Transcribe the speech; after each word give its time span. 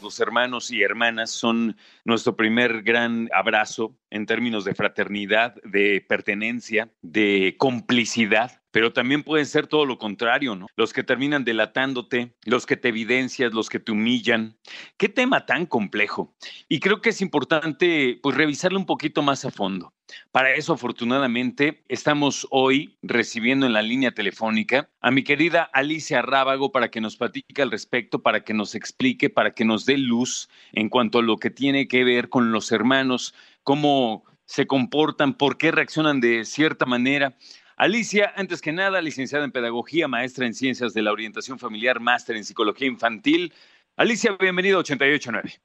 Los 0.00 0.20
hermanos 0.20 0.70
y 0.70 0.82
hermanas 0.82 1.32
son 1.32 1.76
nuestro 2.04 2.36
primer 2.36 2.84
gran 2.84 3.28
abrazo 3.34 3.98
en 4.10 4.26
términos 4.26 4.64
de 4.64 4.76
fraternidad, 4.76 5.56
de 5.64 6.06
pertenencia, 6.08 6.92
de 7.02 7.56
complicidad 7.58 8.62
pero 8.74 8.92
también 8.92 9.22
pueden 9.22 9.46
ser 9.46 9.68
todo 9.68 9.86
lo 9.86 9.98
contrario, 9.98 10.56
¿no? 10.56 10.66
Los 10.74 10.92
que 10.92 11.04
terminan 11.04 11.44
delatándote, 11.44 12.34
los 12.44 12.66
que 12.66 12.76
te 12.76 12.88
evidencias, 12.88 13.54
los 13.54 13.68
que 13.68 13.78
te 13.78 13.92
humillan. 13.92 14.58
Qué 14.96 15.08
tema 15.08 15.46
tan 15.46 15.66
complejo. 15.66 16.34
Y 16.68 16.80
creo 16.80 17.00
que 17.00 17.10
es 17.10 17.20
importante 17.20 18.18
pues 18.20 18.36
revisarlo 18.36 18.76
un 18.76 18.84
poquito 18.84 19.22
más 19.22 19.44
a 19.44 19.52
fondo. 19.52 19.94
Para 20.32 20.54
eso, 20.54 20.72
afortunadamente, 20.72 21.84
estamos 21.86 22.48
hoy 22.50 22.98
recibiendo 23.00 23.64
en 23.64 23.74
la 23.74 23.82
línea 23.82 24.10
telefónica 24.10 24.90
a 25.00 25.12
mi 25.12 25.22
querida 25.22 25.70
Alicia 25.72 26.20
Rábago 26.20 26.72
para 26.72 26.90
que 26.90 27.00
nos 27.00 27.16
platique 27.16 27.62
al 27.62 27.70
respecto, 27.70 28.22
para 28.22 28.42
que 28.42 28.54
nos 28.54 28.74
explique, 28.74 29.30
para 29.30 29.54
que 29.54 29.64
nos 29.64 29.86
dé 29.86 29.98
luz 29.98 30.48
en 30.72 30.88
cuanto 30.88 31.20
a 31.20 31.22
lo 31.22 31.36
que 31.36 31.50
tiene 31.50 31.86
que 31.86 32.02
ver 32.02 32.28
con 32.28 32.50
los 32.50 32.72
hermanos, 32.72 33.36
cómo 33.62 34.24
se 34.46 34.66
comportan, 34.66 35.34
por 35.34 35.58
qué 35.58 35.70
reaccionan 35.70 36.20
de 36.20 36.44
cierta 36.44 36.86
manera. 36.86 37.36
Alicia, 37.84 38.32
antes 38.34 38.62
que 38.62 38.72
nada, 38.72 39.02
licenciada 39.02 39.44
en 39.44 39.52
Pedagogía, 39.52 40.08
maestra 40.08 40.46
en 40.46 40.54
Ciencias 40.54 40.94
de 40.94 41.02
la 41.02 41.12
Orientación 41.12 41.58
Familiar, 41.58 42.00
máster 42.00 42.34
en 42.34 42.42
Psicología 42.42 42.88
Infantil. 42.88 43.52
Alicia, 43.98 44.34
bienvenido 44.40 44.78
a 44.78 44.80
889. 44.80 45.60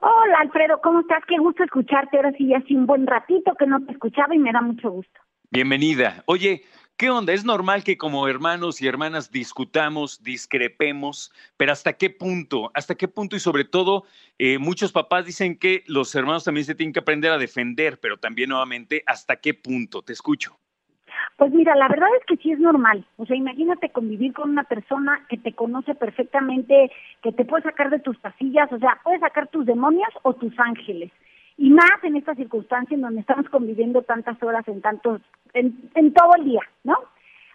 Hola 0.00 0.38
Alfredo, 0.42 0.80
¿cómo 0.80 1.00
estás? 1.00 1.24
Qué 1.26 1.38
gusto 1.38 1.64
escucharte. 1.64 2.18
Ahora 2.18 2.30
sí, 2.38 2.46
ya 2.46 2.58
hace 2.58 2.72
un 2.76 2.86
buen 2.86 3.04
ratito 3.04 3.56
que 3.58 3.66
no 3.66 3.84
te 3.84 3.90
escuchaba 3.90 4.32
y 4.32 4.38
me 4.38 4.52
da 4.52 4.62
mucho 4.62 4.92
gusto. 4.92 5.20
Bienvenida. 5.50 6.22
Oye, 6.26 6.62
¿qué 6.96 7.10
onda? 7.10 7.32
Es 7.32 7.44
normal 7.44 7.82
que 7.82 7.98
como 7.98 8.28
hermanos 8.28 8.80
y 8.80 8.86
hermanas 8.86 9.32
discutamos, 9.32 10.22
discrepemos, 10.22 11.32
pero 11.56 11.72
¿hasta 11.72 11.94
qué 11.94 12.10
punto? 12.10 12.70
¿Hasta 12.74 12.94
qué 12.94 13.08
punto? 13.08 13.34
Y 13.34 13.40
sobre 13.40 13.64
todo, 13.64 14.04
eh, 14.38 14.58
muchos 14.58 14.92
papás 14.92 15.26
dicen 15.26 15.58
que 15.58 15.82
los 15.88 16.14
hermanos 16.14 16.44
también 16.44 16.64
se 16.64 16.76
tienen 16.76 16.92
que 16.92 17.00
aprender 17.00 17.32
a 17.32 17.38
defender, 17.38 17.98
pero 17.98 18.18
también 18.18 18.50
nuevamente, 18.50 19.02
¿hasta 19.04 19.34
qué 19.40 19.52
punto? 19.52 20.02
Te 20.02 20.12
escucho. 20.12 20.56
Pues 21.40 21.54
mira, 21.54 21.74
la 21.74 21.88
verdad 21.88 22.10
es 22.18 22.26
que 22.26 22.36
sí 22.36 22.52
es 22.52 22.58
normal. 22.58 23.02
O 23.16 23.24
sea, 23.24 23.34
imagínate 23.34 23.88
convivir 23.88 24.34
con 24.34 24.50
una 24.50 24.64
persona 24.64 25.24
que 25.30 25.38
te 25.38 25.54
conoce 25.54 25.94
perfectamente, 25.94 26.92
que 27.22 27.32
te 27.32 27.46
puede 27.46 27.62
sacar 27.62 27.88
de 27.88 27.98
tus 27.98 28.18
casillas, 28.18 28.70
o 28.70 28.78
sea, 28.78 29.00
puede 29.02 29.20
sacar 29.20 29.48
tus 29.48 29.64
demonios 29.64 30.10
o 30.20 30.34
tus 30.34 30.52
ángeles. 30.60 31.10
Y 31.56 31.70
más 31.70 31.96
en 32.02 32.16
esta 32.16 32.34
circunstancia 32.34 32.94
en 32.94 33.00
donde 33.00 33.22
estamos 33.22 33.48
conviviendo 33.48 34.02
tantas 34.02 34.36
horas 34.42 34.68
en 34.68 34.82
tantos, 34.82 35.22
en, 35.54 36.12
todo 36.12 36.34
el 36.36 36.44
día, 36.44 36.60
¿no? 36.84 36.98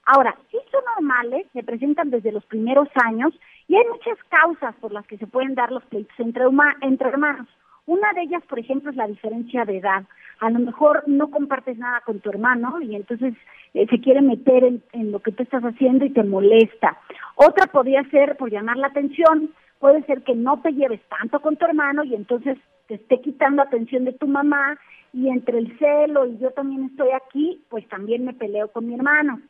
Ahora, 0.08 0.36
sí 0.50 0.58
son 0.72 0.82
normales, 0.96 1.46
se 1.54 1.62
presentan 1.62 2.10
desde 2.10 2.32
los 2.32 2.46
primeros 2.48 2.88
años 3.04 3.40
y 3.68 3.76
hay 3.76 3.84
muchas 3.88 4.18
causas 4.30 4.74
por 4.82 4.94
las 4.94 5.06
que 5.06 5.20
se 5.20 5.28
pueden 5.28 5.54
dar 5.54 5.72
los 5.72 5.86
pleitos 5.86 6.20
entre, 6.20 6.44
entre 6.82 7.10
hermanos. 7.10 7.48
Una 7.88 8.14
de 8.14 8.24
ellas, 8.24 8.44
por 8.48 8.58
ejemplo, 8.58 8.90
es 8.90 8.98
la 8.98 9.08
diferencia 9.08 9.64
de 9.64 9.78
edad. 9.78 10.04
A 10.40 10.50
lo 10.50 10.60
mejor 10.60 11.04
no 11.08 11.30
compartes 11.30 11.78
nada 11.78 12.02
con 12.02 12.20
tu 12.20 12.30
hermano 12.30 12.82
y 12.82 12.96
entonces 12.96 13.36
eh, 13.74 13.86
se 13.90 14.02
quiere 14.02 14.22
meter 14.22 14.64
en, 14.64 15.12
lo 15.12 15.20
que 15.20 15.32
tú 15.32 15.44
estás 15.44 15.64
haciendo 15.64 16.04
y 16.06 16.10
te 16.10 16.24
molesta. 16.24 16.98
Otra 17.36 17.68
podría 17.68 18.04
ser 18.10 18.38
por 18.38 18.50
llamar 18.50 18.78
la 18.78 18.88
atención, 18.88 19.52
puede 19.80 20.04
ser 20.04 20.24
que 20.24 20.34
no 20.34 20.62
te 20.62 20.72
lleves 20.72 21.02
tanto 21.10 21.40
con 21.42 21.58
tu 21.58 21.66
hermano 21.66 22.04
y 22.04 22.16
entonces 22.16 22.58
te 22.88 22.96
esté 22.96 23.22
quitando 23.22 23.62
atención 23.62 24.04
de 24.06 24.14
tu 24.14 24.28
mamá 24.28 24.80
y 25.14 25.30
entre 25.30 25.60
el 25.60 25.78
celo 25.78 26.26
y 26.26 26.38
yo 26.40 26.52
también 26.52 26.86
estoy 26.86 27.10
aquí, 27.12 27.64
pues 27.70 27.88
también 27.88 28.26
me 28.26 28.34
peleo 28.34 28.72
con 28.72 28.88
mi 28.88 28.96
hermano. 28.96 29.42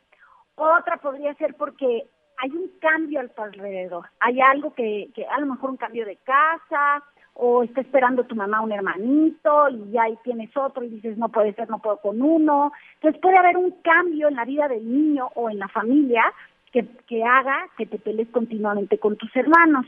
Otra 0.56 0.98
podría 0.98 1.34
ser 1.36 1.56
porque 1.56 2.04
hay 2.38 2.52
un 2.52 2.70
cambio 2.80 3.22
alrededor, 3.38 4.08
hay 4.20 4.42
algo 4.42 4.74
que, 4.74 5.10
que 5.16 5.26
a 5.26 5.40
lo 5.40 5.48
mejor 5.48 5.70
un 5.70 5.78
cambio 5.78 6.06
de 6.06 6.18
casa, 6.18 7.04
o 7.38 7.64
está 7.64 7.82
esperando 7.82 8.24
tu 8.24 8.36
mamá 8.36 8.62
un 8.62 8.72
hermanito 8.72 9.70
y 9.70 9.92
ya 9.92 10.04
ahí 10.04 10.18
tienes 10.24 10.56
otro 10.56 10.84
y 10.84 10.90
dices 10.90 11.18
no 11.18 11.30
puede 11.30 11.54
ser, 11.54 11.70
no 11.70 11.80
puedo 11.80 11.98
con 11.98 12.22
uno. 12.22 12.72
Entonces 12.96 13.22
puede 13.22 13.38
haber 13.38 13.58
un 13.58 13.72
cambio 13.82 14.30
en 14.30 14.36
la 14.36 14.46
vida 14.46 14.68
del 14.70 14.90
niño 14.90 15.30
o 15.36 15.50
en 15.50 15.60
la 15.60 15.68
familia 15.68 16.24
que, 16.72 16.88
que 17.08 17.24
haga 17.24 17.68
que 17.78 17.86
te 17.86 18.00
pelees 18.00 18.30
continuamente 18.30 18.98
con 19.00 19.18
tus 19.18 19.36
hermanos. 19.36 19.86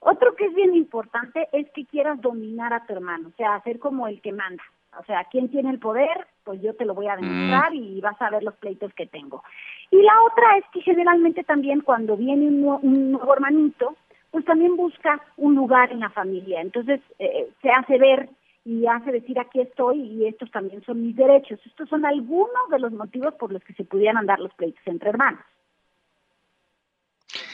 Otro 0.00 0.36
que 0.36 0.46
es 0.46 0.54
bien 0.54 0.74
importante 0.74 1.48
es 1.52 1.66
que 1.70 1.86
quieras 1.86 2.20
dominar 2.20 2.74
a 2.74 2.84
tu 2.84 2.92
hermano, 2.92 3.28
o 3.28 3.36
sea, 3.36 3.54
hacer 3.54 3.78
como 3.78 4.06
el 4.06 4.20
que 4.20 4.32
manda. 4.32 4.62
O 4.98 5.04
sea, 5.04 5.24
¿quién 5.30 5.50
tiene 5.50 5.70
el 5.70 5.78
poder? 5.78 6.26
Pues 6.44 6.60
yo 6.62 6.74
te 6.74 6.84
lo 6.84 6.94
voy 6.94 7.08
a 7.08 7.16
demostrar 7.16 7.72
mm. 7.72 7.76
y 7.76 8.00
vas 8.00 8.20
a 8.20 8.30
ver 8.30 8.42
los 8.42 8.54
pleitos 8.56 8.92
que 8.94 9.06
tengo. 9.06 9.42
Y 9.90 10.00
la 10.02 10.22
otra 10.22 10.58
es 10.58 10.64
que 10.72 10.80
generalmente 10.82 11.42
también 11.42 11.80
cuando 11.80 12.16
viene 12.16 12.46
un, 12.46 12.78
un 12.82 13.12
nuevo 13.12 13.32
hermanito, 13.34 13.94
pues 14.36 14.44
también 14.44 14.76
busca 14.76 15.18
un 15.38 15.54
lugar 15.54 15.90
en 15.90 16.00
la 16.00 16.10
familia. 16.10 16.60
Entonces 16.60 17.00
eh, 17.18 17.48
se 17.62 17.70
hace 17.70 17.96
ver 17.96 18.28
y 18.66 18.86
hace 18.86 19.10
decir 19.10 19.38
aquí 19.38 19.62
estoy 19.62 19.98
y 19.98 20.26
estos 20.26 20.50
también 20.50 20.84
son 20.84 21.00
mis 21.00 21.16
derechos. 21.16 21.58
Estos 21.64 21.88
son 21.88 22.04
algunos 22.04 22.68
de 22.70 22.78
los 22.78 22.92
motivos 22.92 23.32
por 23.36 23.50
los 23.50 23.64
que 23.64 23.72
se 23.72 23.84
pudieran 23.84 24.26
dar 24.26 24.38
los 24.38 24.52
pleitos 24.52 24.82
entre 24.84 25.08
hermanos. 25.08 25.40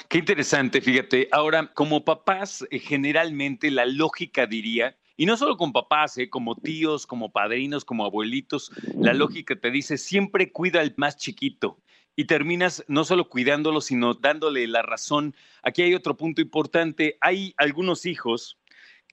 Qué 0.09 0.19
interesante, 0.19 0.81
fíjate. 0.81 1.29
Ahora, 1.31 1.69
como 1.73 2.05
papás, 2.05 2.67
eh, 2.73 2.81
generalmente 2.81 3.71
la 3.71 3.87
lógica 3.87 4.49
diría, 4.49 4.97
y 5.17 5.27
no 5.27 5.37
solo 5.37 5.57
con 5.57 5.73
papás, 5.73 6.19
eh, 6.19 6.29
como 6.31 6.57
tíos, 6.57 7.07
como 7.07 7.31
padrinos, 7.31 7.85
como 7.85 8.05
abuelitos, 8.05 8.73
la 8.99 9.15
lógica 9.15 9.55
te 9.55 9.71
dice, 9.71 9.97
siempre 9.99 10.51
cuida 10.51 10.81
al 10.81 10.95
más 10.97 11.17
chiquito 11.17 11.79
y 12.17 12.27
terminas 12.27 12.85
no 12.89 13.05
solo 13.05 13.29
cuidándolo, 13.29 13.81
sino 13.81 14.15
dándole 14.15 14.67
la 14.67 14.83
razón. 14.83 15.35
Aquí 15.63 15.83
hay 15.83 15.95
otro 15.95 16.17
punto 16.17 16.41
importante. 16.41 17.17
Hay 17.21 17.55
algunos 17.57 18.07
hijos 18.07 18.59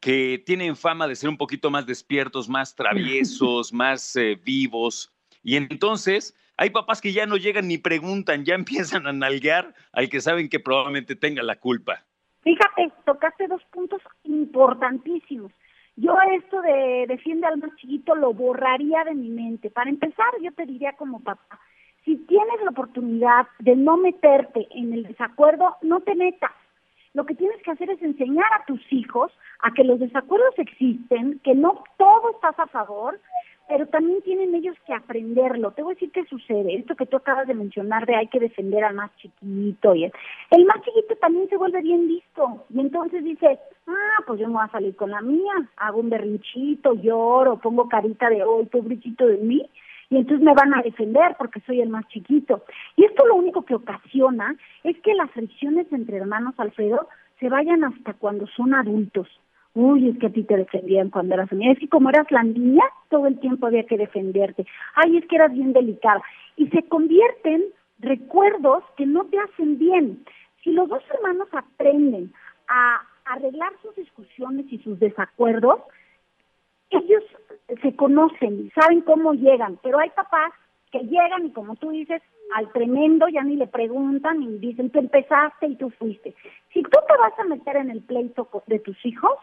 que 0.01 0.41
tienen 0.45 0.75
fama 0.75 1.07
de 1.07 1.15
ser 1.15 1.29
un 1.29 1.37
poquito 1.37 1.69
más 1.71 1.85
despiertos, 1.85 2.49
más 2.49 2.75
traviesos, 2.75 3.73
más 3.73 4.15
eh, 4.15 4.39
vivos. 4.43 5.13
Y 5.43 5.55
entonces 5.55 6.35
hay 6.57 6.71
papás 6.71 6.99
que 6.99 7.13
ya 7.13 7.25
no 7.25 7.37
llegan 7.37 7.67
ni 7.67 7.77
preguntan, 7.77 8.45
ya 8.45 8.55
empiezan 8.55 9.07
a 9.07 9.13
nalguear 9.13 9.73
al 9.93 10.09
que 10.09 10.21
saben 10.21 10.49
que 10.49 10.59
probablemente 10.59 11.15
tenga 11.15 11.43
la 11.43 11.55
culpa. 11.55 12.05
Fíjate, 12.41 12.91
tocaste 13.05 13.47
dos 13.47 13.61
puntos 13.71 14.01
importantísimos. 14.23 15.51
Yo 15.95 16.15
esto 16.33 16.61
de 16.61 17.05
defiende 17.09 17.45
al 17.47 17.57
más 17.57 17.75
chiquito 17.75 18.15
lo 18.15 18.33
borraría 18.33 19.03
de 19.03 19.13
mi 19.13 19.29
mente. 19.29 19.69
Para 19.69 19.89
empezar, 19.89 20.27
yo 20.41 20.53
te 20.53 20.65
diría 20.65 20.93
como 20.93 21.21
papá, 21.21 21.59
si 22.09 22.17
tienes 22.25 22.59
la 22.63 22.71
oportunidad 22.71 23.45
de 23.59 23.75
no 23.75 23.95
meterte 23.95 24.67
en 24.71 24.93
el 24.93 25.03
desacuerdo, 25.03 25.75
no 25.83 25.99
te 25.99 26.15
metas. 26.15 26.49
Lo 27.13 27.23
que 27.23 27.35
tienes 27.35 27.61
que 27.61 27.69
hacer 27.69 27.91
es 27.91 28.01
enseñar 28.01 28.51
a 28.51 28.65
tus 28.65 28.81
hijos 28.91 29.31
a 29.59 29.71
que 29.75 29.83
los 29.83 29.99
desacuerdos 29.99 30.57
existen, 30.57 31.39
que 31.43 31.53
no 31.53 31.83
todo 31.99 32.31
estás 32.31 32.57
a 32.57 32.65
favor, 32.65 33.19
pero 33.67 33.85
también 33.85 34.23
tienen 34.23 34.55
ellos 34.55 34.75
que 34.87 34.93
aprenderlo. 34.95 35.69
Te 35.69 35.83
voy 35.83 35.91
a 35.91 35.93
decir 35.93 36.11
qué 36.11 36.25
sucede. 36.25 36.77
Esto 36.77 36.95
que 36.95 37.05
tú 37.05 37.17
acabas 37.17 37.45
de 37.45 37.53
mencionar 37.53 38.07
de 38.07 38.15
hay 38.15 38.25
que 38.25 38.39
defender 38.39 38.83
al 38.83 38.95
más 38.95 39.15
chiquito. 39.17 39.93
Y 39.93 40.05
el, 40.05 40.65
más 40.65 40.81
chiquito 40.81 41.15
también 41.17 41.47
se 41.47 41.57
vuelve 41.57 41.83
bien 41.83 42.07
listo. 42.07 42.65
Y 42.71 42.79
entonces 42.79 43.23
dice, 43.23 43.59
ah, 43.85 44.23
pues 44.25 44.39
yo 44.39 44.47
me 44.47 44.55
voy 44.55 44.63
a 44.63 44.71
salir 44.71 44.95
con 44.95 45.11
la 45.11 45.21
mía. 45.21 45.53
Hago 45.77 45.99
un 45.99 46.09
berrinchito, 46.09 46.95
lloro, 46.95 47.59
pongo 47.59 47.87
carita 47.87 48.31
de, 48.31 48.43
hoy, 48.43 48.65
pobrecito 48.65 49.27
de 49.27 49.37
mí 49.37 49.69
y 50.09 50.17
entonces 50.17 50.43
me 50.43 50.53
van 50.53 50.73
a 50.73 50.81
defender 50.81 51.35
porque 51.37 51.61
soy 51.61 51.81
el 51.81 51.89
más 51.89 52.07
chiquito. 52.07 52.63
Y 52.95 53.05
esto 53.05 53.25
lo 53.27 53.35
único 53.35 53.63
que 53.63 53.75
ocasiona 53.75 54.55
es 54.83 54.97
que 55.01 55.13
las 55.13 55.29
fricciones 55.31 55.91
entre 55.91 56.17
hermanos, 56.17 56.55
Alfredo, 56.57 57.07
se 57.39 57.47
vayan 57.47 57.83
hasta 57.83 58.13
cuando 58.13 58.47
son 58.47 58.73
adultos. 58.73 59.27
Uy, 59.75 60.09
es 60.09 60.17
que 60.17 60.27
a 60.27 60.31
ti 60.31 60.43
te 60.43 60.57
defendían 60.57 61.11
cuando 61.11 61.35
eras 61.35 61.51
niña. 61.51 61.73
Es 61.73 61.79
que 61.79 61.87
como 61.87 62.09
eras 62.09 62.29
la 62.31 62.43
niña, 62.43 62.83
todo 63.09 63.27
el 63.27 63.39
tiempo 63.39 63.67
había 63.67 63.85
que 63.85 63.97
defenderte. 63.97 64.65
Ay, 64.95 65.17
es 65.17 65.27
que 65.27 65.35
eras 65.35 65.53
bien 65.53 65.73
delicada. 65.73 66.21
Y 66.57 66.67
se 66.69 66.83
convierten 66.83 67.65
recuerdos 67.99 68.83
que 68.97 69.05
no 69.05 69.25
te 69.25 69.37
hacen 69.37 69.77
bien. 69.77 70.25
Si 70.63 70.71
los 70.71 70.89
dos 70.89 71.03
hermanos 71.13 71.47
aprenden 71.51 72.33
a 72.67 73.01
arreglar 73.25 73.71
sus 73.83 73.95
discusiones 73.95 74.65
y 74.71 74.79
sus 74.79 74.99
desacuerdos, 74.99 75.81
se 77.81 77.95
conocen, 77.95 78.71
saben 78.73 79.01
cómo 79.01 79.33
llegan, 79.33 79.77
pero 79.83 79.99
hay 79.99 80.09
papás 80.11 80.51
que 80.91 80.99
llegan 80.99 81.45
y 81.45 81.51
como 81.51 81.75
tú 81.75 81.91
dices, 81.91 82.21
al 82.55 82.71
tremendo 82.71 83.27
ya 83.27 83.43
ni 83.43 83.55
le 83.55 83.67
preguntan 83.67 84.41
y 84.41 84.57
dicen, 84.57 84.89
tú 84.89 84.99
empezaste 84.99 85.67
y 85.67 85.75
tú 85.75 85.91
fuiste. 85.91 86.33
Si 86.73 86.81
tú 86.81 86.99
te 87.07 87.17
vas 87.17 87.37
a 87.37 87.43
meter 87.43 87.77
en 87.77 87.91
el 87.91 88.01
pleito 88.01 88.49
de 88.67 88.79
tus 88.79 88.97
hijos, 89.05 89.37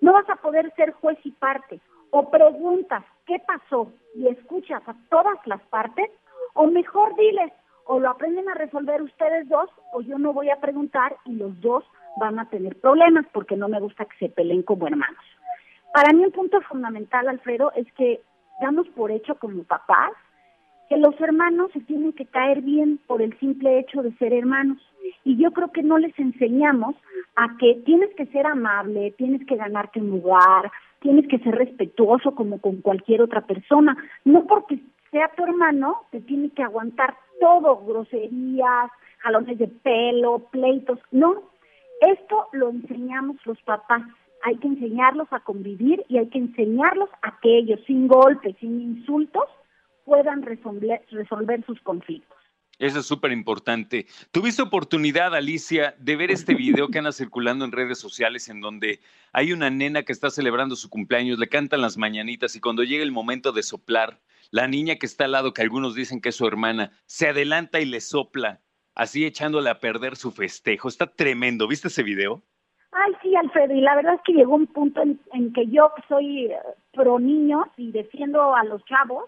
no 0.00 0.12
vas 0.12 0.28
a 0.28 0.36
poder 0.36 0.72
ser 0.76 0.92
juez 0.92 1.18
y 1.24 1.30
parte. 1.32 1.80
O 2.10 2.30
preguntas, 2.30 3.04
¿qué 3.26 3.38
pasó? 3.46 3.92
Y 4.14 4.28
escuchas 4.28 4.82
a 4.86 4.94
todas 5.08 5.38
las 5.46 5.62
partes, 5.68 6.10
o 6.54 6.66
mejor 6.66 7.14
diles, 7.16 7.52
o 7.84 7.98
lo 7.98 8.10
aprenden 8.10 8.48
a 8.48 8.54
resolver 8.54 9.00
ustedes 9.02 9.48
dos, 9.48 9.70
o 9.92 10.00
yo 10.02 10.18
no 10.18 10.32
voy 10.32 10.50
a 10.50 10.60
preguntar 10.60 11.16
y 11.24 11.36
los 11.36 11.58
dos 11.60 11.84
van 12.18 12.38
a 12.38 12.48
tener 12.50 12.76
problemas 12.80 13.26
porque 13.32 13.56
no 13.56 13.68
me 13.68 13.80
gusta 13.80 14.04
que 14.04 14.16
se 14.18 14.28
peleen 14.28 14.62
como 14.62 14.86
hermanos. 14.86 15.24
Para 15.92 16.12
mí 16.12 16.24
un 16.24 16.32
punto 16.32 16.60
fundamental, 16.62 17.28
Alfredo, 17.28 17.72
es 17.74 17.90
que 17.94 18.20
damos 18.60 18.88
por 18.90 19.10
hecho 19.10 19.34
como 19.36 19.64
papás 19.64 20.12
que 20.88 20.96
los 20.96 21.18
hermanos 21.20 21.70
se 21.72 21.80
tienen 21.80 22.12
que 22.12 22.26
caer 22.26 22.62
bien 22.62 22.98
por 23.06 23.22
el 23.22 23.38
simple 23.38 23.78
hecho 23.78 24.02
de 24.02 24.12
ser 24.16 24.32
hermanos. 24.32 24.78
Y 25.24 25.36
yo 25.36 25.52
creo 25.52 25.70
que 25.70 25.84
no 25.84 25.98
les 25.98 26.16
enseñamos 26.18 26.96
a 27.36 27.56
que 27.58 27.76
tienes 27.86 28.12
que 28.16 28.26
ser 28.26 28.44
amable, 28.46 29.14
tienes 29.16 29.46
que 29.46 29.54
ganarte 29.54 30.00
un 30.00 30.10
lugar, 30.10 30.70
tienes 31.00 31.28
que 31.28 31.38
ser 31.38 31.54
respetuoso 31.54 32.34
como 32.34 32.60
con 32.60 32.80
cualquier 32.80 33.22
otra 33.22 33.42
persona. 33.42 33.96
No 34.24 34.46
porque 34.46 34.80
sea 35.12 35.30
tu 35.36 35.44
hermano, 35.44 36.02
te 36.10 36.20
tiene 36.20 36.50
que 36.50 36.62
aguantar 36.64 37.16
todo, 37.40 37.84
groserías, 37.86 38.90
jalones 39.18 39.58
de 39.58 39.68
pelo, 39.68 40.40
pleitos. 40.50 40.98
No, 41.12 41.50
esto 42.00 42.48
lo 42.52 42.70
enseñamos 42.70 43.36
los 43.46 43.60
papás. 43.62 44.02
Hay 44.42 44.56
que 44.56 44.68
enseñarlos 44.68 45.28
a 45.32 45.40
convivir 45.40 46.04
y 46.08 46.18
hay 46.18 46.28
que 46.28 46.38
enseñarlos 46.38 47.10
a 47.22 47.38
que 47.40 47.58
ellos, 47.58 47.80
sin 47.86 48.08
golpes, 48.08 48.56
sin 48.58 48.80
insultos, 48.80 49.44
puedan 50.04 50.42
resolver, 50.42 51.04
sus 51.66 51.80
conflictos. 51.82 52.36
Eso 52.78 53.00
es 53.00 53.06
súper 53.06 53.32
importante. 53.32 54.06
¿Tuviste 54.30 54.62
oportunidad, 54.62 55.34
Alicia, 55.34 55.94
de 55.98 56.16
ver 56.16 56.30
este 56.30 56.54
video 56.54 56.88
que 56.88 56.98
anda 56.98 57.12
circulando 57.12 57.66
en 57.66 57.72
redes 57.72 57.98
sociales 57.98 58.48
en 58.48 58.62
donde 58.62 59.00
hay 59.32 59.52
una 59.52 59.68
nena 59.68 60.02
que 60.02 60.12
está 60.12 60.30
celebrando 60.30 60.76
su 60.76 60.88
cumpleaños, 60.88 61.38
le 61.38 61.48
cantan 61.48 61.82
las 61.82 61.98
mañanitas 61.98 62.56
y 62.56 62.60
cuando 62.60 62.82
llega 62.82 63.02
el 63.02 63.12
momento 63.12 63.52
de 63.52 63.62
soplar, 63.62 64.18
la 64.50 64.66
niña 64.66 64.96
que 64.96 65.04
está 65.04 65.26
al 65.26 65.32
lado, 65.32 65.52
que 65.52 65.62
algunos 65.62 65.94
dicen 65.94 66.22
que 66.22 66.30
es 66.30 66.36
su 66.36 66.46
hermana, 66.46 66.90
se 67.04 67.28
adelanta 67.28 67.80
y 67.80 67.84
le 67.84 68.00
sopla, 68.00 68.62
así 68.94 69.24
echándole 69.26 69.70
a 69.70 69.78
perder 69.78 70.16
su 70.16 70.32
festejo? 70.32 70.88
Está 70.88 71.06
tremendo. 71.06 71.68
¿Viste 71.68 71.88
ese 71.88 72.02
video? 72.02 72.42
Ay, 73.02 73.16
sí, 73.22 73.34
Alfredo, 73.34 73.72
y 73.72 73.80
la 73.80 73.94
verdad 73.94 74.14
es 74.16 74.20
que 74.22 74.34
llegó 74.34 74.54
un 74.54 74.66
punto 74.66 75.00
en, 75.00 75.52
que 75.54 75.66
yo 75.68 75.90
soy 76.06 76.46
eh, 76.46 76.58
pro 76.92 77.18
niños 77.18 77.66
y 77.78 77.92
defiendo 77.92 78.54
a 78.54 78.62
los 78.64 78.84
chavos, 78.84 79.24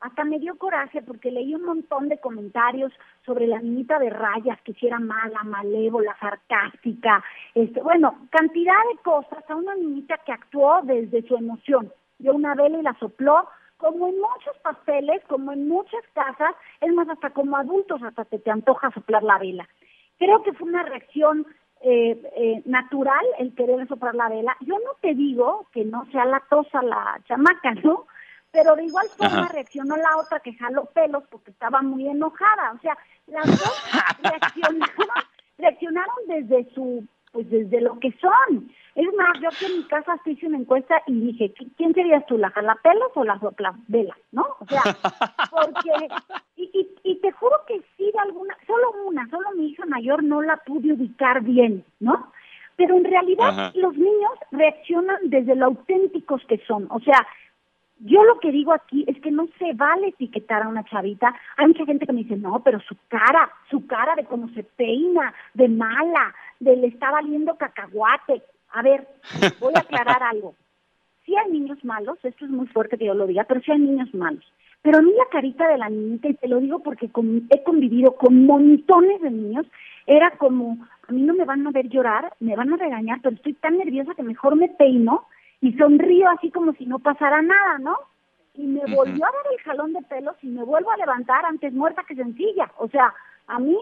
hasta 0.00 0.24
me 0.24 0.40
dio 0.40 0.58
coraje 0.58 1.02
porque 1.02 1.30
leí 1.30 1.54
un 1.54 1.62
montón 1.62 2.08
de 2.08 2.18
comentarios 2.18 2.92
sobre 3.24 3.46
la 3.46 3.60
niñita 3.60 4.00
de 4.00 4.10
rayas, 4.10 4.60
que 4.62 4.72
si 4.74 4.88
era 4.88 4.98
mala, 4.98 5.44
malévola, 5.44 6.16
sarcástica, 6.18 7.22
este, 7.54 7.80
bueno, 7.80 8.26
cantidad 8.30 8.74
de 8.92 8.98
cosas 9.04 9.48
a 9.48 9.54
una 9.54 9.76
niñita 9.76 10.18
que 10.26 10.32
actuó 10.32 10.80
desde 10.82 11.22
su 11.28 11.36
emoción. 11.36 11.92
Dio 12.18 12.34
una 12.34 12.56
vela 12.56 12.78
y 12.78 12.82
la 12.82 12.98
sopló, 12.98 13.46
como 13.76 14.08
en 14.08 14.16
muchos 14.16 14.58
pasteles, 14.64 15.22
como 15.28 15.52
en 15.52 15.68
muchas 15.68 16.02
casas, 16.12 16.56
es 16.80 16.92
más, 16.92 17.08
hasta 17.08 17.30
como 17.30 17.56
adultos, 17.56 18.02
hasta 18.02 18.24
te, 18.24 18.40
te 18.40 18.50
antoja 18.50 18.90
soplar 18.90 19.22
la 19.22 19.38
vela. 19.38 19.68
Creo 20.18 20.42
que 20.42 20.52
fue 20.52 20.68
una 20.68 20.82
reacción 20.82 21.46
eh, 21.84 22.20
eh, 22.36 22.62
natural 22.64 23.24
el 23.38 23.54
querer 23.54 23.86
soplar 23.88 24.14
la 24.14 24.28
vela. 24.28 24.56
Yo 24.60 24.74
no 24.78 24.92
te 25.00 25.14
digo 25.14 25.66
que 25.72 25.84
no 25.84 26.06
sea 26.12 26.24
la 26.24 26.40
tosa 26.48 26.82
la 26.82 27.20
chamaca, 27.26 27.74
¿no? 27.84 28.06
pero 28.52 28.76
de 28.76 28.84
igual 28.84 29.08
forma 29.16 29.48
reaccionó 29.48 29.96
la 29.96 30.18
otra 30.18 30.38
que 30.40 30.52
jaló 30.52 30.84
pelos 30.84 31.24
porque 31.30 31.50
estaba 31.50 31.80
muy 31.80 32.06
enojada. 32.06 32.72
O 32.76 32.78
sea, 32.80 32.96
las 33.26 33.46
dos 33.46 33.92
reaccionaron, 34.22 34.88
reaccionaron 35.58 36.16
desde 36.28 36.72
su, 36.74 37.04
pues 37.32 37.48
desde 37.50 37.80
lo 37.80 37.98
que 37.98 38.12
son. 38.20 38.70
Es 38.94 39.06
más, 39.16 39.40
yo 39.40 39.48
aquí 39.48 39.64
en 39.64 39.78
mi 39.78 39.84
casa 39.84 40.20
hice 40.26 40.46
una 40.46 40.58
encuesta 40.58 41.02
y 41.06 41.18
dije, 41.18 41.52
¿quién 41.76 41.94
serías 41.94 42.24
tú, 42.26 42.36
la 42.36 42.50
jalapelos 42.50 43.10
o 43.14 43.24
la 43.24 43.40
vela? 43.88 44.16
¿No? 44.32 44.46
O 44.60 44.66
sea, 44.66 44.82
porque, 45.50 46.08
y, 46.56 46.64
y, 46.74 46.88
y, 47.02 47.16
te 47.16 47.32
juro 47.32 47.56
que 47.66 47.80
sí 47.96 48.10
de 48.12 48.18
alguna, 48.18 48.56
solo 48.66 48.92
una, 49.06 49.28
solo 49.30 49.48
mi 49.56 49.68
hija 49.68 49.86
mayor 49.86 50.22
no 50.22 50.42
la 50.42 50.58
pude 50.58 50.92
ubicar 50.92 51.42
bien, 51.42 51.84
¿no? 52.00 52.32
Pero 52.76 52.96
en 52.96 53.04
realidad 53.04 53.72
los 53.74 53.96
niños 53.96 54.32
reaccionan 54.50 55.18
desde 55.24 55.54
lo 55.54 55.66
auténticos 55.66 56.42
que 56.46 56.58
son. 56.66 56.86
O 56.90 57.00
sea, 57.00 57.26
yo 58.04 58.24
lo 58.24 58.40
que 58.40 58.50
digo 58.50 58.72
aquí 58.72 59.04
es 59.06 59.20
que 59.20 59.30
no 59.30 59.46
se 59.58 59.72
vale 59.74 60.08
etiquetar 60.08 60.62
a 60.62 60.68
una 60.68 60.84
chavita. 60.84 61.34
Hay 61.56 61.68
mucha 61.68 61.84
gente 61.84 62.06
que 62.06 62.12
me 62.12 62.22
dice, 62.22 62.36
no, 62.36 62.60
pero 62.64 62.80
su 62.80 62.96
cara, 63.08 63.50
su 63.70 63.86
cara 63.86 64.14
de 64.16 64.24
cómo 64.24 64.48
se 64.50 64.64
peina, 64.64 65.32
de 65.54 65.68
mala, 65.68 66.34
de 66.62 66.76
le 66.76 66.86
está 66.88 67.10
valiendo 67.10 67.56
cacahuate. 67.56 68.42
A 68.72 68.82
ver, 68.82 69.06
voy 69.60 69.72
a 69.74 69.80
aclarar 69.80 70.22
algo. 70.30 70.54
Sí 71.26 71.34
hay 71.36 71.52
niños 71.52 71.84
malos, 71.84 72.18
esto 72.22 72.44
es 72.44 72.50
muy 72.50 72.66
fuerte 72.68 72.98
que 72.98 73.06
yo 73.06 73.14
lo 73.14 73.26
diga, 73.26 73.44
pero 73.44 73.60
sí 73.60 73.70
hay 73.70 73.78
niños 73.78 74.12
malos. 74.14 74.44
Pero 74.82 74.98
a 74.98 75.02
mí 75.02 75.12
la 75.16 75.26
carita 75.30 75.68
de 75.68 75.78
la 75.78 75.88
niñita, 75.88 76.28
y 76.28 76.34
te 76.34 76.48
lo 76.48 76.58
digo 76.58 76.80
porque 76.80 77.06
he 77.50 77.62
convivido 77.62 78.16
con 78.16 78.44
montones 78.46 79.20
de 79.20 79.30
niños, 79.30 79.66
era 80.06 80.32
como, 80.32 80.84
a 81.08 81.12
mí 81.12 81.22
no 81.22 81.34
me 81.34 81.44
van 81.44 81.64
a 81.66 81.70
ver 81.70 81.88
llorar, 81.88 82.34
me 82.40 82.56
van 82.56 82.72
a 82.72 82.76
regañar, 82.76 83.20
pero 83.22 83.36
estoy 83.36 83.54
tan 83.54 83.78
nerviosa 83.78 84.14
que 84.14 84.24
mejor 84.24 84.56
me 84.56 84.68
peino 84.68 85.26
y 85.60 85.72
sonrío 85.74 86.28
así 86.30 86.50
como 86.50 86.72
si 86.72 86.86
no 86.86 86.98
pasara 86.98 87.40
nada, 87.40 87.78
¿no? 87.78 87.96
Y 88.54 88.66
me 88.66 88.80
volvió 88.80 89.24
a 89.24 89.30
dar 89.30 89.52
el 89.52 89.60
jalón 89.62 89.92
de 89.92 90.02
pelos 90.02 90.34
y 90.42 90.48
me 90.48 90.64
vuelvo 90.64 90.90
a 90.90 90.96
levantar 90.96 91.44
antes 91.46 91.72
muerta 91.72 92.04
que 92.06 92.16
sencilla. 92.16 92.70
O 92.78 92.88
sea, 92.88 93.14
a 93.46 93.58
mí 93.60 93.76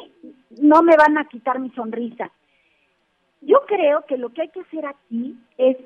no 0.60 0.82
me 0.82 0.96
van 0.96 1.16
a 1.16 1.24
quitar 1.24 1.58
mi 1.58 1.70
sonrisa. 1.70 2.30
Yo 3.40 3.62
creo 3.66 4.04
que 4.06 4.18
lo 4.18 4.30
que 4.30 4.42
hay 4.42 4.48
que 4.48 4.60
hacer 4.60 4.86
aquí 4.86 5.36
es 5.56 5.76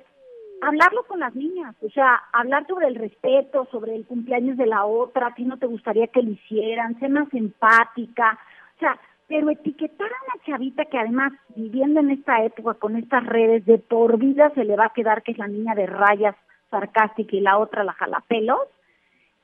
hablarlo 0.60 1.04
con 1.04 1.20
las 1.20 1.34
niñas, 1.34 1.74
o 1.82 1.90
sea, 1.90 2.22
hablar 2.32 2.66
sobre 2.66 2.88
el 2.88 2.94
respeto, 2.94 3.68
sobre 3.70 3.94
el 3.94 4.06
cumpleaños 4.06 4.56
de 4.56 4.66
la 4.66 4.84
otra, 4.84 5.34
ti 5.34 5.44
no 5.44 5.58
te 5.58 5.66
gustaría 5.66 6.06
que 6.06 6.22
lo 6.22 6.30
hicieran, 6.30 6.98
ser 6.98 7.10
más 7.10 7.32
empática, 7.32 8.38
o 8.76 8.78
sea, 8.80 8.98
pero 9.26 9.50
etiquetar 9.50 10.06
a 10.06 10.34
una 10.34 10.44
chavita 10.44 10.84
que 10.84 10.98
además 10.98 11.32
viviendo 11.54 12.00
en 12.00 12.10
esta 12.10 12.44
época 12.44 12.74
con 12.74 12.96
estas 12.96 13.24
redes 13.24 13.64
de 13.66 13.78
por 13.78 14.18
vida 14.18 14.50
se 14.54 14.64
le 14.64 14.76
va 14.76 14.86
a 14.86 14.92
quedar 14.92 15.22
que 15.22 15.32
es 15.32 15.38
la 15.38 15.48
niña 15.48 15.74
de 15.74 15.86
rayas 15.86 16.36
sarcástica 16.70 17.36
y 17.36 17.40
la 17.40 17.58
otra 17.58 17.84
la 17.84 17.92
jalapelos, 17.92 18.60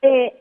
eh, 0.03 0.35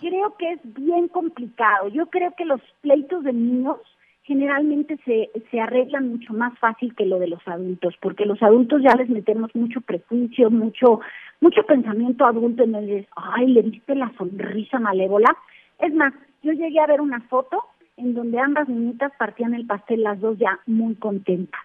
creo 0.00 0.36
que 0.36 0.52
es 0.52 0.60
bien 0.62 1.08
complicado. 1.08 1.88
Yo 1.88 2.06
creo 2.06 2.34
que 2.36 2.44
los 2.44 2.60
pleitos 2.80 3.24
de 3.24 3.32
niños 3.32 3.78
generalmente 4.24 4.98
se, 5.04 5.30
se 5.50 5.60
arreglan 5.60 6.08
mucho 6.08 6.32
más 6.32 6.58
fácil 6.58 6.94
que 6.94 7.04
lo 7.04 7.18
de 7.18 7.28
los 7.28 7.46
adultos, 7.46 7.94
porque 8.00 8.24
los 8.24 8.42
adultos 8.42 8.82
ya 8.82 8.96
les 8.96 9.08
metemos 9.10 9.54
mucho 9.54 9.82
prejuicio, 9.82 10.50
mucho, 10.50 11.00
mucho 11.40 11.62
pensamiento 11.64 12.24
adulto 12.24 12.64
en 12.64 12.74
el, 12.74 13.06
ay, 13.16 13.48
le 13.48 13.62
viste 13.62 13.94
la 13.94 14.10
sonrisa 14.16 14.78
malévola. 14.78 15.36
Es 15.78 15.92
más, 15.94 16.14
yo 16.42 16.52
llegué 16.52 16.80
a 16.80 16.86
ver 16.86 17.02
una 17.02 17.20
foto 17.22 17.64
en 17.98 18.14
donde 18.14 18.40
ambas 18.40 18.68
niñitas 18.68 19.12
partían 19.18 19.54
el 19.54 19.66
pastel 19.66 20.02
las 20.02 20.18
dos 20.20 20.38
ya 20.38 20.58
muy 20.66 20.94
contentas, 20.94 21.60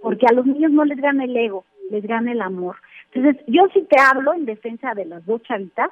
porque 0.00 0.26
a 0.30 0.32
los 0.32 0.46
niños 0.46 0.70
no 0.70 0.84
les 0.84 0.98
gana 0.98 1.24
el 1.24 1.36
ego, 1.36 1.64
les 1.90 2.06
gana 2.06 2.30
el 2.30 2.40
amor. 2.40 2.76
Entonces, 3.12 3.44
yo 3.48 3.66
sí 3.74 3.84
te 3.90 4.00
hablo 4.00 4.32
en 4.32 4.46
defensa 4.46 4.94
de 4.94 5.06
las 5.06 5.26
dos 5.26 5.42
chavitas 5.42 5.90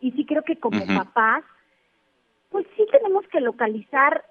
y 0.00 0.12
sí 0.12 0.24
creo 0.24 0.42
que 0.42 0.56
como 0.56 0.86
papás, 0.86 1.42
pues 2.50 2.66
sí 2.76 2.84
tenemos 2.92 3.26
que 3.28 3.40
localizar 3.40 4.22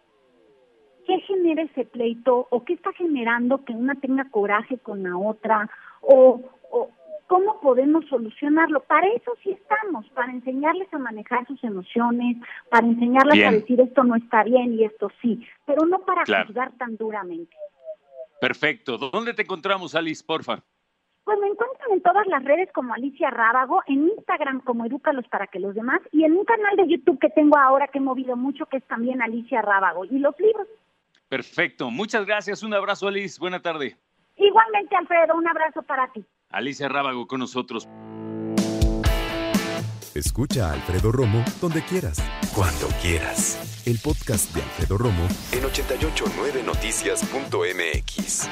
qué 1.05 1.19
genera 1.21 1.63
ese 1.63 1.85
pleito 1.85 2.47
o 2.49 2.63
qué 2.63 2.73
está 2.73 2.91
generando 2.93 3.63
que 3.63 3.73
una 3.73 3.95
tenga 3.95 4.29
coraje 4.29 4.77
con 4.77 5.03
la 5.03 5.17
otra 5.17 5.69
o, 6.01 6.41
o, 6.71 6.89
¿Cómo 7.27 7.59
podemos 7.59 8.05
solucionarlo? 8.05 8.81
Para 8.81 9.07
eso 9.07 9.31
sí 9.41 9.49
estamos, 9.49 10.07
para 10.09 10.31
enseñarles 10.31 10.93
a 10.93 10.99
manejar 10.99 11.45
sus 11.47 11.63
emociones, 11.63 12.37
para 12.69 12.85
enseñarles 12.85 13.47
a 13.47 13.51
decir 13.51 13.81
esto 13.81 14.03
no 14.03 14.15
está 14.15 14.43
bien 14.43 14.73
y 14.73 14.83
esto 14.83 15.09
sí, 15.21 15.43
pero 15.65 15.87
no 15.87 15.99
para 16.05 16.21
juzgar 16.21 16.71
tan 16.77 16.97
duramente. 16.97 17.55
Perfecto. 18.39 18.99
¿Dónde 18.99 19.33
te 19.33 19.41
encontramos, 19.41 19.95
Alice, 19.95 20.23
porfa? 20.23 20.61
Pues 21.23 21.39
me 21.39 21.47
encuentran 21.47 21.91
en 21.93 22.01
todas 22.03 22.27
las 22.27 22.43
redes 22.43 22.71
como 22.71 22.93
Alicia 22.93 23.31
Rábago, 23.31 23.81
en 23.87 24.09
Instagram 24.09 24.61
como 24.61 24.85
Edúcalos 24.85 25.27
para 25.27 25.47
que 25.47 25.59
los 25.59 25.73
demás, 25.73 26.01
y 26.11 26.23
en 26.23 26.33
un 26.33 26.45
canal 26.45 26.75
de 26.75 26.87
YouTube 26.87 27.17
que 27.17 27.29
tengo 27.29 27.57
ahora 27.57 27.87
que 27.87 27.97
he 27.97 28.01
movido 28.01 28.35
mucho, 28.35 28.67
que 28.67 28.77
es 28.77 28.83
también 28.83 29.23
Alicia 29.23 29.63
Rábago, 29.63 30.05
y 30.05 30.19
los 30.19 30.39
libros. 30.39 30.67
Perfecto. 31.35 31.91
Muchas 31.91 32.25
gracias. 32.25 32.63
Un 32.63 32.73
abrazo, 32.73 33.09
Alice. 33.09 33.37
Buena 33.37 33.61
tarde. 33.61 33.97
Igualmente, 34.37 34.95
Alfredo, 34.95 35.35
un 35.35 35.45
abrazo 35.45 35.83
para 35.83 36.09
ti. 36.13 36.23
Alicia 36.49 36.87
Rábago 36.87 37.27
con 37.27 37.41
nosotros. 37.41 37.89
Escucha 40.13 40.69
a 40.69 40.73
Alfredo 40.75 41.11
Romo 41.11 41.43
donde 41.59 41.81
quieras. 41.81 42.23
Cuando 42.55 42.87
quieras. 43.01 43.83
El 43.85 43.99
podcast 43.99 44.55
de 44.55 44.61
Alfredo 44.61 44.97
Romo 44.97 45.27
en 45.51 45.63
889noticias.mx. 45.63 48.49